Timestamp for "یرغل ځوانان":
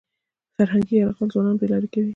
0.97-1.55